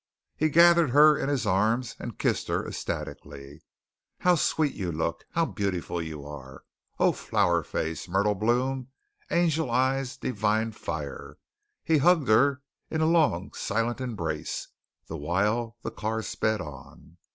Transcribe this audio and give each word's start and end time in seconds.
He 0.35 0.49
gathered 0.49 0.89
her 0.89 1.15
in 1.15 1.29
his 1.29 1.45
arms 1.45 1.95
and 1.99 2.17
kissed 2.17 2.47
her 2.47 2.65
ecstatically. 2.67 3.61
"How 4.21 4.33
sweet 4.33 4.73
you 4.73 4.91
look. 4.91 5.25
How 5.33 5.45
beautiful 5.45 6.01
you 6.01 6.25
are. 6.25 6.63
Oh, 6.97 7.11
flower 7.11 7.61
face! 7.61 8.09
Myrtle 8.09 8.33
Bloom! 8.33 8.87
Angel 9.29 9.69
Eyes! 9.69 10.17
Divine 10.17 10.71
Fire!" 10.71 11.37
He 11.83 11.99
hugged 11.99 12.29
her 12.29 12.63
in 12.89 13.01
a 13.01 13.05
long 13.05 13.53
silent 13.53 14.01
embrace, 14.01 14.69
the 15.05 15.17
while 15.17 15.77
the 15.83 15.91
car 15.91 16.23
sped 16.23 16.61
on. 16.61 17.17